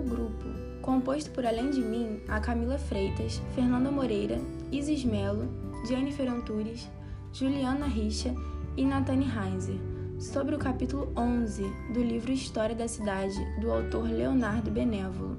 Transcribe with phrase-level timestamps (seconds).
[0.00, 0.46] meu grupo,
[0.80, 4.40] composto por além de mim a Camila Freitas, Fernanda Moreira,
[4.72, 5.46] Isis Melo,
[5.86, 6.88] Jennifer Antunes,
[7.32, 8.34] Juliana Richa
[8.76, 9.78] e Nathane Heinzer,
[10.18, 11.62] sobre o capítulo 11
[11.92, 15.36] do livro História da Cidade, do autor Leonardo Benévolo.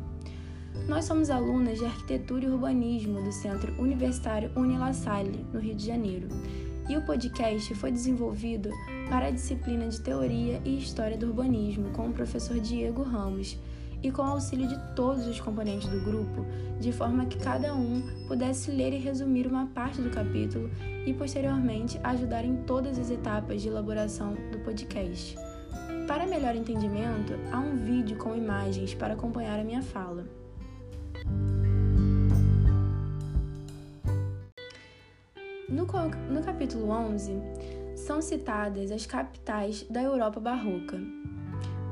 [0.88, 5.88] Nós somos alunas de Arquitetura e Urbanismo do Centro Universitário Unila Salle, no Rio de
[5.88, 6.28] Janeiro,
[6.88, 8.70] e o podcast foi desenvolvido
[9.09, 13.58] para a disciplina de Teoria e História do Urbanismo com o professor Diego Ramos
[14.04, 16.46] e com o auxílio de todos os componentes do grupo,
[16.80, 20.70] de forma que cada um pudesse ler e resumir uma parte do capítulo
[21.05, 25.36] e posteriormente ajudar em todas as etapas de elaboração do podcast.
[26.08, 30.26] Para melhor entendimento, há um vídeo com imagens para acompanhar a minha fala.
[35.70, 35.88] No,
[36.30, 37.31] no capítulo 11,
[37.95, 41.00] são citadas as capitais da Europa barroca.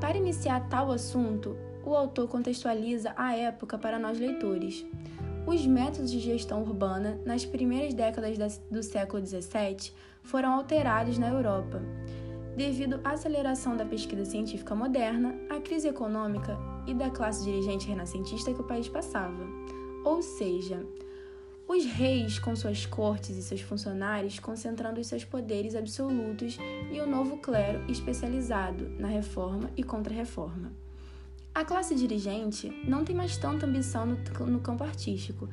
[0.00, 1.56] Para iniciar tal assunto,
[1.90, 4.86] o autor contextualiza a época para nós leitores.
[5.44, 11.82] Os métodos de gestão urbana nas primeiras décadas do século XVII foram alterados na Europa,
[12.56, 18.54] devido à aceleração da pesquisa científica moderna, à crise econômica e da classe dirigente renascentista
[18.54, 19.42] que o país passava.
[20.04, 20.86] Ou seja,
[21.66, 26.56] os reis, com suas cortes e seus funcionários, concentrando os seus poderes absolutos,
[26.92, 30.70] e o novo clero especializado na reforma e contra-reforma.
[31.52, 35.48] A classe dirigente não tem mais tanta ambição no, no campo artístico.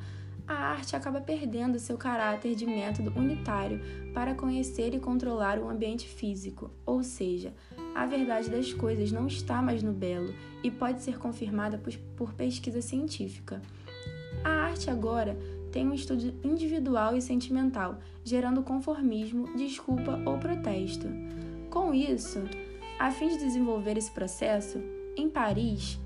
[0.46, 3.80] A arte acaba perdendo seu caráter de método unitário
[4.14, 7.52] para conhecer e controlar o ambiente físico, ou seja,
[7.94, 10.32] a verdade das coisas não está mais no belo
[10.62, 13.60] e pode ser confirmada por, por pesquisa científica.
[14.42, 15.36] A arte agora
[15.70, 21.08] tem um estudo individual e sentimental, gerando conformismo, desculpa ou protesto.
[21.68, 22.38] Com isso,
[22.98, 24.80] a fim de desenvolver esse processo,
[25.18, 25.98] em Paris,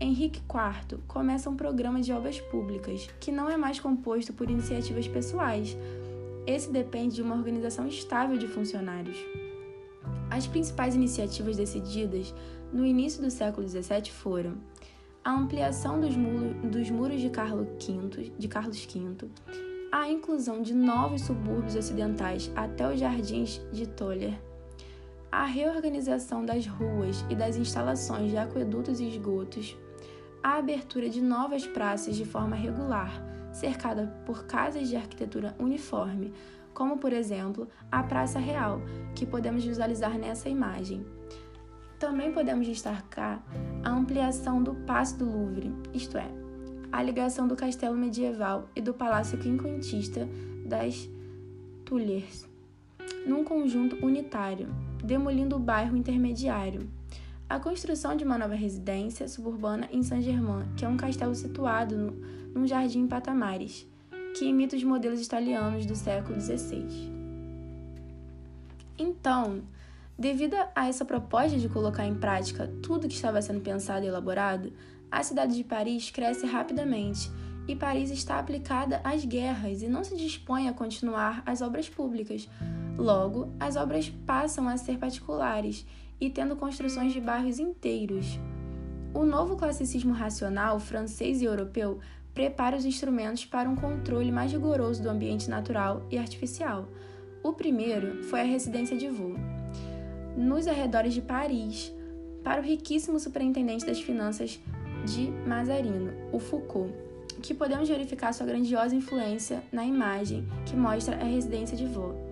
[0.00, 5.06] Henrique IV começa um programa de obras públicas, que não é mais composto por iniciativas
[5.06, 5.76] pessoais.
[6.44, 9.16] Esse depende de uma organização estável de funcionários.
[10.28, 12.34] As principais iniciativas decididas
[12.72, 14.54] no início do século XVII foram
[15.24, 16.14] a ampliação dos,
[16.70, 19.28] dos muros de Carlos, V, de Carlos V,
[19.92, 24.38] a inclusão de novos subúrbios ocidentais até os jardins de Toller,
[25.30, 29.76] a reorganização das ruas e das instalações de aquedutos e esgotos,
[30.42, 33.22] a abertura de novas praças de forma regular,
[33.52, 36.32] cercada por casas de arquitetura uniforme,
[36.72, 38.80] como por exemplo a Praça Real,
[39.14, 41.04] que podemos visualizar nessa imagem.
[41.98, 43.44] Também podemos destacar
[43.82, 46.30] a ampliação do Paço do Louvre, isto é,
[46.92, 50.28] a ligação do castelo medieval e do palácio quinquecentista
[50.64, 51.08] das
[51.84, 52.48] Tuileries,
[53.28, 54.74] num conjunto unitário,
[55.04, 56.88] demolindo o bairro intermediário.
[57.48, 62.10] A construção de uma nova residência suburbana em Saint-Germain, que é um castelo situado no,
[62.54, 63.86] num jardim em patamares,
[64.36, 66.84] que imita os modelos italianos do século XVI.
[68.98, 69.62] Então,
[70.18, 74.72] devido a essa proposta de colocar em prática tudo que estava sendo pensado e elaborado,
[75.10, 77.30] a cidade de Paris cresce rapidamente
[77.66, 82.48] e Paris está aplicada às guerras e não se dispõe a continuar as obras públicas.
[82.98, 85.86] Logo, as obras passam a ser particulares
[86.20, 88.40] e tendo construções de bairros inteiros.
[89.14, 92.00] O novo classicismo racional francês e europeu
[92.34, 96.88] prepara os instrumentos para um controle mais rigoroso do ambiente natural e artificial.
[97.42, 99.36] O primeiro foi a residência de voo,
[100.36, 101.92] nos arredores de Paris,
[102.42, 104.60] para o riquíssimo superintendente das finanças
[105.06, 106.92] de Mazarino, o Foucault
[107.42, 112.27] que podemos verificar sua grandiosa influência na imagem que mostra a residência de Vaux.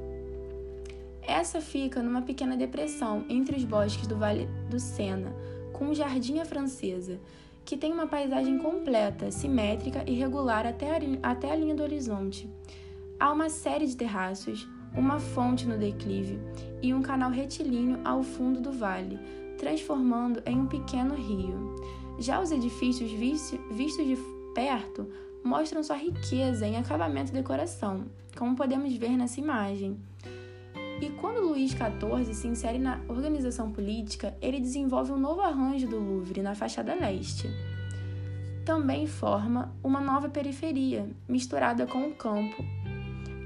[1.27, 5.35] Essa fica numa pequena depressão entre os bosques do Vale do Sena,
[5.73, 7.19] com um jardim à francesa,
[7.65, 11.01] que tem uma paisagem completa, simétrica e regular até a,
[11.31, 12.49] até a linha do horizonte.
[13.19, 16.39] Há uma série de terraços, uma fonte no declive
[16.81, 19.19] e um canal retilíneo ao fundo do vale,
[19.59, 21.75] transformando em um pequeno rio.
[22.21, 24.17] Já os edifícios vistos de
[24.55, 25.11] perto
[25.43, 28.05] mostram sua riqueza em acabamento e decoração,
[28.39, 29.99] como podemos ver nessa imagem.
[31.01, 35.99] E quando Luís XIV se insere na organização política, ele desenvolve um novo arranjo do
[35.99, 37.51] Louvre na fachada leste.
[38.65, 42.65] Também forma uma nova periferia, misturada com o campo.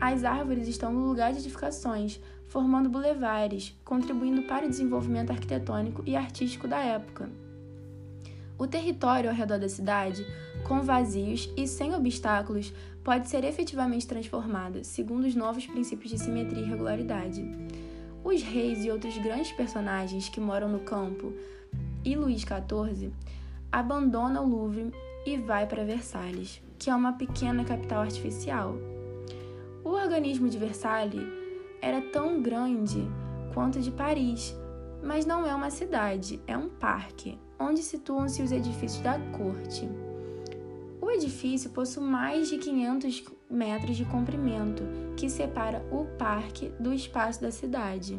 [0.01, 6.17] As árvores estão no lugar de edificações, formando bulevares, contribuindo para o desenvolvimento arquitetônico e
[6.17, 7.29] artístico da época.
[8.57, 10.25] O território ao redor da cidade,
[10.69, 16.63] com vazios e sem obstáculos, pode ser efetivamente transformado segundo os novos princípios de simetria
[16.63, 17.45] e regularidade.
[18.23, 21.33] Os reis e outros grandes personagens que moram no campo
[22.05, 23.13] e Luís XIV,
[23.71, 24.93] abandona o Louvre
[25.25, 28.75] e vai para Versalhes, que é uma pequena capital artificial.
[29.85, 31.27] O organismo de Versalhes
[31.81, 33.07] era tão grande
[33.55, 34.55] quanto de Paris,
[35.03, 39.89] mas não é uma cidade, é um parque, onde situam-se os edifícios da corte.
[41.21, 44.83] Edifício possui mais de 500 metros de comprimento,
[45.19, 48.19] que separa o parque do espaço da cidade.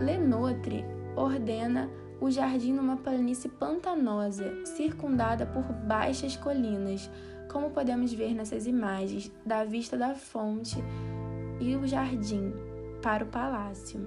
[0.00, 0.84] Lenotre
[1.14, 1.88] ordena
[2.20, 7.08] o jardim numa planície pantanosa, circundada por baixas colinas,
[7.48, 10.82] como podemos ver nessas imagens da vista da fonte
[11.60, 12.52] e o jardim
[13.00, 14.04] para o palácio.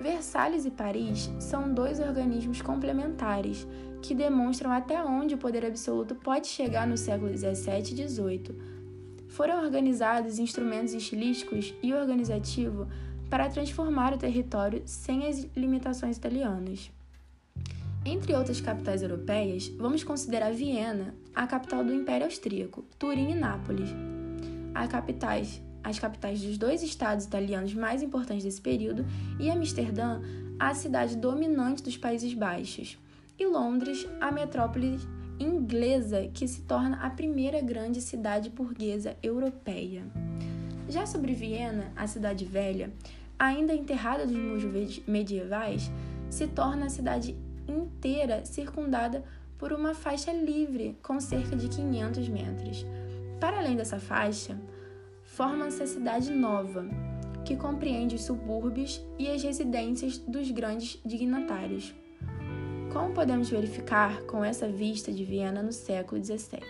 [0.00, 3.68] Versalhes e Paris são dois organismos complementares
[4.02, 8.72] que demonstram até onde o poder absoluto pode chegar no século XVII e XVIII.
[9.28, 12.88] Foram organizados instrumentos estilísticos e organizativo
[13.30, 16.90] para transformar o território sem as limitações italianas.
[18.04, 23.88] Entre outras capitais europeias, vamos considerar Viena, a capital do Império Austríaco, Turim e Nápoles.
[24.74, 29.04] As capitais as capitais dos dois estados italianos mais importantes desse período,
[29.40, 30.20] e Amsterdã,
[30.58, 32.96] a cidade dominante dos Países Baixos,
[33.38, 34.98] e Londres, a metrópole
[35.38, 40.04] inglesa que se torna a primeira grande cidade burguesa europeia.
[40.88, 42.92] Já sobre Viena, a cidade velha,
[43.38, 45.90] ainda enterrada dos muros medievais,
[46.30, 47.36] se torna a cidade
[47.68, 49.24] inteira circundada
[49.58, 52.86] por uma faixa livre com cerca de 500 metros.
[53.40, 54.58] Para além dessa faixa,
[55.22, 56.84] forma-se a cidade nova,
[57.44, 61.94] que compreende os subúrbios e as residências dos grandes dignatários.
[62.92, 66.60] Como podemos verificar com essa vista de Viena no século XVII?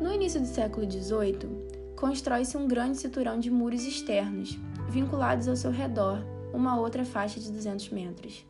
[0.00, 4.56] No início do século XVIII, constrói-se um grande cinturão de muros externos,
[4.88, 6.24] vinculados ao seu redor
[6.54, 8.46] uma outra faixa de 200 metros.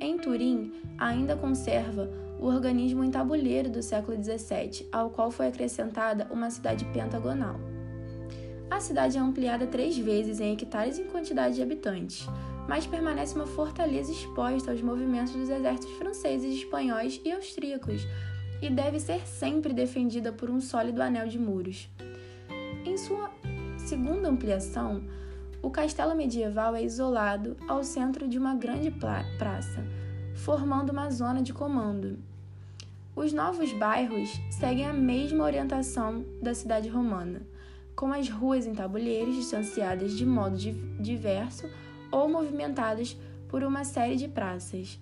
[0.00, 2.10] Em Turim, ainda conserva
[2.40, 7.60] o organismo em tabuleiro do século XVII, ao qual foi acrescentada uma cidade pentagonal.
[8.70, 12.26] A cidade é ampliada três vezes em hectares e quantidade de habitantes,
[12.68, 18.06] mas permanece uma fortaleza exposta aos movimentos dos exércitos franceses, espanhóis e austríacos,
[18.62, 21.88] e deve ser sempre defendida por um sólido anel de muros.
[22.84, 23.30] Em sua
[23.78, 25.02] segunda ampliação,
[25.62, 29.84] o castelo medieval é isolado ao centro de uma grande praça,
[30.34, 32.18] formando uma zona de comando.
[33.14, 37.42] Os novos bairros seguem a mesma orientação da cidade romana,
[37.94, 40.56] com as ruas em tabuleiros distanciadas de modo
[40.98, 41.68] diverso
[42.10, 43.16] ou movimentadas
[43.48, 44.98] por uma série de praças.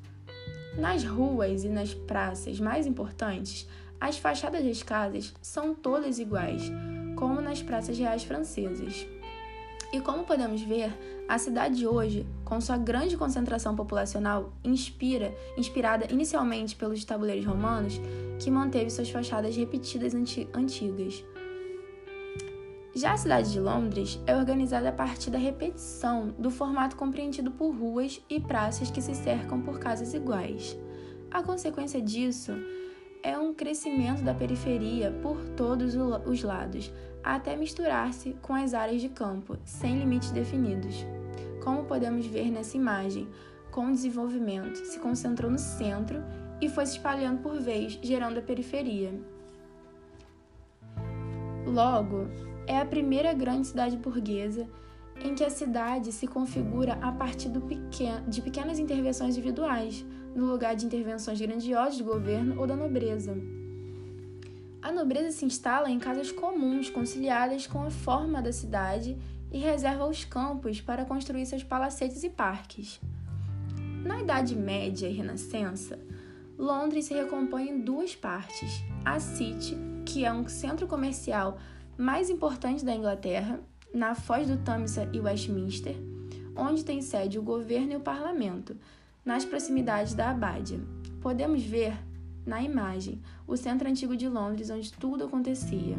[0.76, 3.68] Nas ruas e nas praças mais importantes,
[4.00, 6.70] as fachadas das casas são todas iguais,
[7.16, 9.06] como nas praças reais francesas.
[9.92, 10.92] E como podemos ver,
[11.26, 18.00] a cidade hoje, com sua grande concentração populacional, inspira, inspirada inicialmente pelos tabuleiros romanos,
[18.38, 21.24] que manteve suas fachadas repetidas anti antigas.
[22.98, 27.70] Já a cidade de Londres é organizada a partir da repetição do formato compreendido por
[27.70, 30.76] ruas e praças que se cercam por casas iguais.
[31.30, 32.50] A consequência disso
[33.22, 39.10] é um crescimento da periferia por todos os lados, até misturar-se com as áreas de
[39.10, 41.06] campo, sem limites definidos.
[41.62, 43.28] Como podemos ver nessa imagem,
[43.70, 46.20] com o desenvolvimento, se concentrou no centro
[46.60, 49.14] e foi se espalhando por vez, gerando a periferia.
[51.64, 52.26] Logo,
[52.68, 54.68] é a primeira grande cidade burguesa
[55.20, 60.86] em que a cidade se configura a partir de pequenas intervenções individuais, no lugar de
[60.86, 63.36] intervenções grandiosas do governo ou da nobreza.
[64.80, 69.18] A nobreza se instala em casas comuns, conciliadas com a forma da cidade
[69.50, 73.00] e reserva os campos para construir seus palacetes e parques.
[74.04, 75.98] Na Idade Média e Renascença,
[76.56, 81.58] Londres se recompõe em duas partes: a City, que é um centro comercial
[81.98, 83.58] mais importante da Inglaterra,
[83.92, 85.96] na foz do Tâmisa e Westminster,
[86.54, 88.76] onde tem sede o governo e o parlamento,
[89.24, 90.78] nas proximidades da Abádia.
[91.20, 91.98] Podemos ver
[92.46, 95.98] na imagem o centro antigo de Londres, onde tudo acontecia.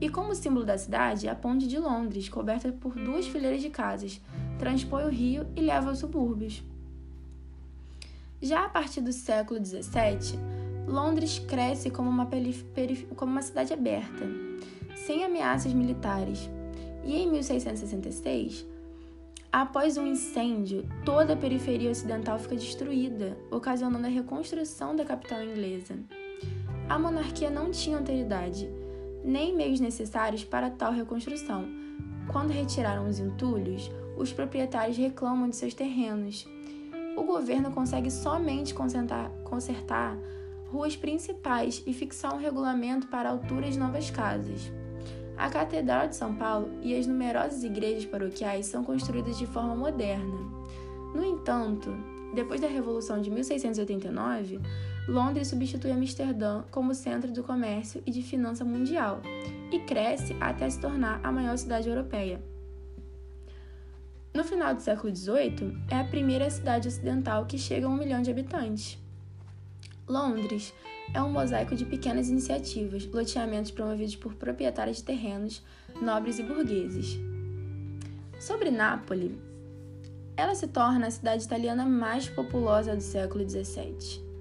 [0.00, 4.20] E como símbolo da cidade, a Ponte de Londres, coberta por duas fileiras de casas,
[4.58, 6.60] transpõe o rio e leva aos subúrbios.
[8.42, 10.40] Já a partir do século XVII,
[10.88, 12.28] Londres cresce como uma,
[13.16, 14.43] como uma cidade aberta,
[15.06, 16.48] sem ameaças militares,
[17.04, 18.66] e em 1666,
[19.52, 25.98] após um incêndio, toda a periferia ocidental fica destruída, ocasionando a reconstrução da capital inglesa.
[26.88, 28.66] A monarquia não tinha autoridade,
[29.22, 31.68] nem meios necessários para tal reconstrução.
[32.32, 36.48] Quando retiraram os entulhos, os proprietários reclamam de seus terrenos.
[37.14, 40.16] O governo consegue somente consertar, consertar
[40.70, 44.72] ruas principais e fixar um regulamento para a altura de novas casas.
[45.36, 50.38] A Catedral de São Paulo e as numerosas igrejas paroquiais são construídas de forma moderna.
[51.14, 51.90] No entanto,
[52.34, 54.60] depois da Revolução de 1689,
[55.08, 59.20] Londres substitui Amsterdã como centro do comércio e de finança mundial
[59.70, 62.40] e cresce até se tornar a maior cidade europeia.
[64.32, 68.20] No final do século XVIII, é a primeira cidade ocidental que chega a um milhão
[68.20, 68.98] de habitantes.
[70.08, 70.74] Londres
[71.14, 75.62] é um mosaico de pequenas iniciativas, loteamentos promovidos por proprietários de terrenos,
[76.00, 77.18] nobres e burgueses.
[78.38, 79.32] Sobre Nápoles,
[80.36, 84.33] ela se torna a cidade italiana mais populosa do século XVII.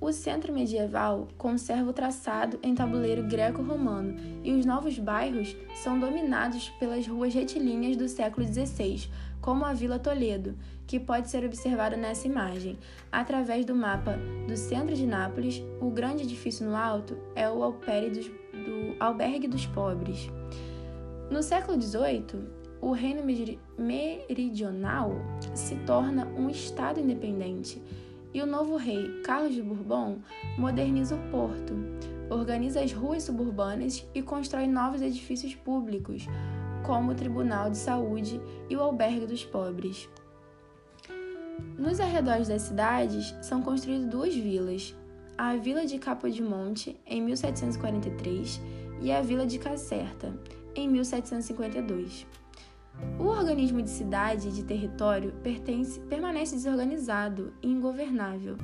[0.00, 6.68] O centro medieval conserva o traçado em tabuleiro greco-romano e os novos bairros são dominados
[6.80, 9.08] pelas ruas retilíneas do século XVI,
[9.40, 12.78] como a Vila Toledo, que pode ser observada nessa imagem.
[13.10, 17.60] Através do mapa do centro de Nápoles, o grande edifício no alto é o
[18.12, 20.28] dos, do Albergue dos Pobres.
[21.30, 23.22] No século XVIII, o Reino
[23.78, 25.12] Meridional
[25.54, 27.82] se torna um estado independente
[28.34, 30.18] e o novo rei, Carlos de Bourbon,
[30.58, 31.72] moderniza o porto,
[32.28, 36.26] organiza as ruas suburbanas e constrói novos edifícios públicos,
[36.84, 40.08] como o Tribunal de Saúde e o Albergue dos Pobres.
[41.78, 44.96] Nos arredores das cidades são construídas duas vilas,
[45.38, 48.60] a Vila de Capodimonte, em 1743,
[49.00, 50.32] e a Vila de Caserta,
[50.74, 52.26] em 1752.
[53.18, 58.56] O organismo de cidade e de território pertence, permanece desorganizado e ingovernável,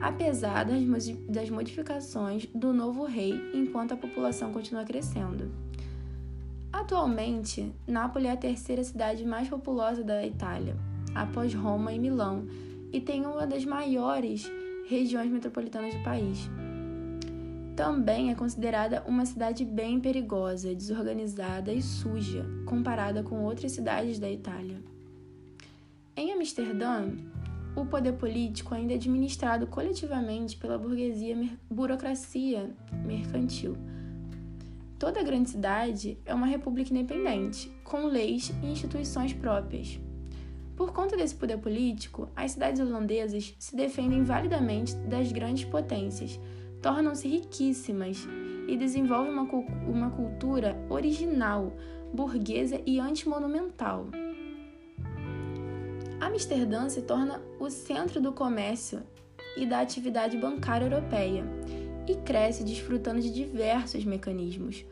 [0.00, 5.50] apesar das, das modificações do novo rei enquanto a população continua crescendo.
[6.72, 10.76] Atualmente, Nápoles é a terceira cidade mais populosa da Itália,
[11.14, 12.46] após Roma e Milão,
[12.92, 14.50] e tem uma das maiores
[14.88, 16.48] regiões metropolitanas do país.
[17.78, 24.28] Também é considerada uma cidade bem perigosa, desorganizada e suja, comparada com outras cidades da
[24.28, 24.82] Itália.
[26.16, 27.08] Em Amsterdã,
[27.76, 32.68] o poder político ainda é administrado coletivamente pela burguesia mer burocracia
[33.06, 33.76] mercantil.
[34.98, 40.00] Toda grande cidade é uma república independente, com leis e instituições próprias.
[40.74, 46.40] Por conta desse poder político, as cidades holandesas se defendem validamente das grandes potências,
[46.80, 48.26] tornam-se riquíssimas
[48.66, 49.48] e desenvolvem uma,
[49.86, 51.72] uma cultura original,
[52.12, 54.06] burguesa e antimonumental.
[56.20, 59.02] Amsterdã se torna o centro do comércio
[59.56, 61.44] e da atividade bancária europeia
[62.06, 64.84] e cresce desfrutando de diversos mecanismos,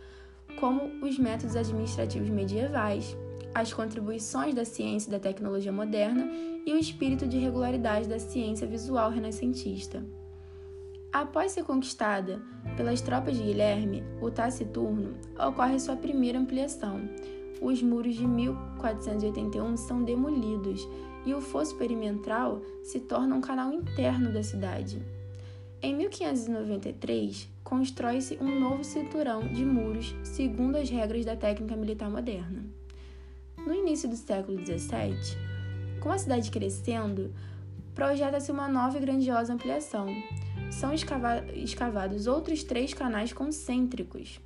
[0.58, 3.16] como os métodos administrativos medievais,
[3.54, 6.28] as contribuições da ciência e da tecnologia moderna
[6.66, 10.04] e o espírito de regularidade da ciência visual renascentista.
[11.12, 12.42] Após ser conquistada
[12.76, 17.08] pelas tropas de Guilherme, o Taciturno, ocorre sua primeira ampliação.
[17.60, 20.86] Os muros de 1481 são demolidos
[21.24, 25.02] e o fosso perimetral se torna um canal interno da cidade.
[25.82, 32.64] Em 1593, constrói-se um novo cinturão de muros segundo as regras da técnica militar moderna.
[33.58, 35.36] No início do século XVII,
[36.00, 37.34] com a cidade crescendo,
[37.94, 40.06] projeta-se uma nova e grandiosa ampliação,
[40.76, 44.38] são escava escavados outros três canais concêntricos.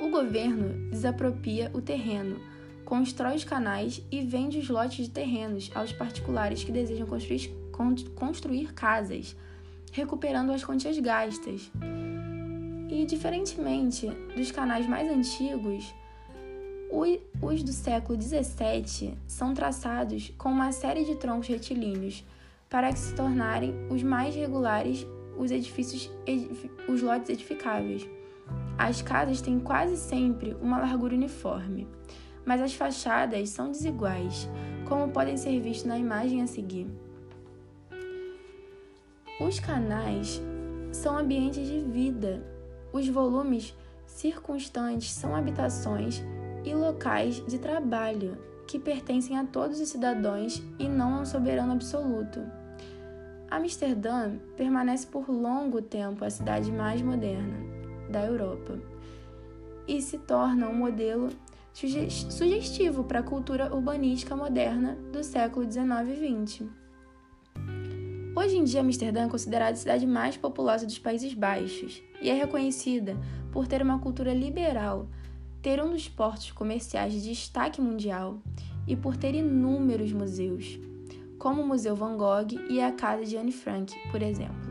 [0.00, 2.40] O governo desapropria o terreno,
[2.86, 7.54] constrói os canais e vende os lotes de terrenos aos particulares que desejam construir,
[8.14, 9.36] construir casas,
[9.92, 11.70] recuperando as quantias gastas.
[12.88, 15.94] E, diferentemente dos canais mais antigos,
[17.42, 22.24] os do século XVII são traçados com uma série de troncos retilíneos
[22.70, 26.10] para que se tornarem os mais regulares os edifícios,
[26.88, 28.08] os lotes edificáveis.
[28.78, 31.88] As casas têm quase sempre uma largura uniforme,
[32.44, 34.48] mas as fachadas são desiguais,
[34.88, 36.86] como podem ser vistos na imagem a seguir.
[39.40, 40.40] Os canais
[40.92, 42.42] são ambientes de vida.
[42.92, 43.74] Os volumes
[44.06, 46.22] circunstantes são habitações
[46.64, 48.36] e locais de trabalho
[48.66, 52.59] que pertencem a todos os cidadãos e não a um soberano absoluto.
[53.50, 57.58] Amsterdã permanece por longo tempo a cidade mais moderna
[58.08, 58.78] da Europa
[59.88, 61.30] e se torna um modelo
[61.72, 66.70] sugestivo para a cultura urbanística moderna do século 19 e 20.
[68.36, 72.34] Hoje em dia, Amsterdã é considerada a cidade mais populosa dos Países Baixos e é
[72.34, 73.16] reconhecida
[73.50, 75.08] por ter uma cultura liberal,
[75.60, 78.40] ter um dos portos comerciais de destaque mundial
[78.86, 80.78] e por ter inúmeros museus,
[81.40, 84.70] como o Museu Van Gogh e a Casa de Anne Frank, por exemplo.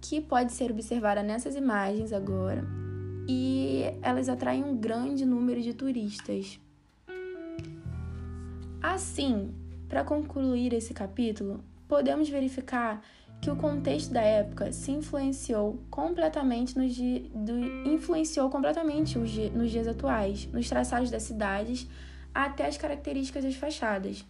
[0.00, 2.66] Que pode ser observada nessas imagens agora,
[3.28, 6.60] e elas atraem um grande número de turistas.
[8.82, 9.54] Assim,
[9.88, 13.00] para concluir esse capítulo, podemos verificar
[13.40, 19.86] que o contexto da época se influenciou completamente nos, do, influenciou completamente os, nos dias
[19.86, 21.88] atuais, nos traçados das cidades,
[22.44, 24.24] até as características das fachadas.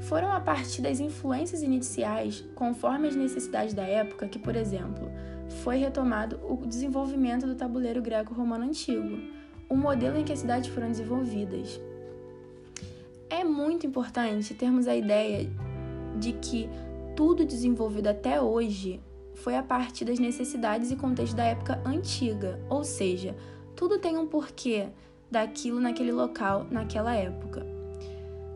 [0.00, 5.10] Foram a partir das influências iniciais, conforme as necessidades da época, que, por exemplo,
[5.62, 9.18] foi retomado o desenvolvimento do tabuleiro greco-romano antigo,
[9.68, 11.78] o modelo em que as cidades foram desenvolvidas.
[13.28, 15.50] É muito importante termos a ideia
[16.18, 16.68] de que
[17.14, 19.02] tudo desenvolvido até hoje
[19.34, 23.36] foi a partir das necessidades e contexto da época antiga, ou seja,
[23.76, 24.88] tudo tem um porquê
[25.34, 27.66] daquilo naquele local, naquela época.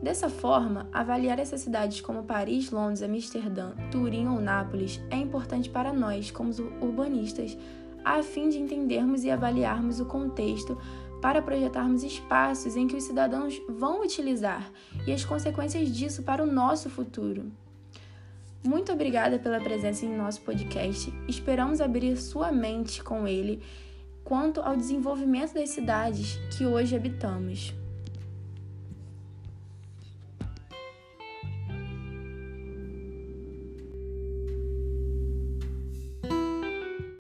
[0.00, 5.92] Dessa forma, avaliar essas cidades como Paris, Londres, Amsterdã, Turim ou Nápoles é importante para
[5.92, 7.58] nós, como urbanistas,
[8.04, 10.78] a fim de entendermos e avaliarmos o contexto
[11.20, 14.70] para projetarmos espaços em que os cidadãos vão utilizar
[15.04, 17.50] e as consequências disso para o nosso futuro.
[18.64, 21.12] Muito obrigada pela presença em nosso podcast.
[21.26, 23.61] Esperamos abrir sua mente com ele
[24.28, 27.73] quanto ao desenvolvimento das cidades que hoje habitamos.